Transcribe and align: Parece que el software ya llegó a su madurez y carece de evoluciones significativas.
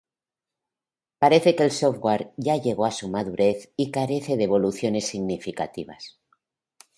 Parece 1.19 1.55
que 1.55 1.61
el 1.61 1.69
software 1.69 2.33
ya 2.35 2.55
llegó 2.55 2.85
a 2.87 2.91
su 2.91 3.07
madurez 3.07 3.69
y 3.77 3.91
carece 3.91 4.35
de 4.35 4.45
evoluciones 4.45 5.05
significativas. 5.05 6.17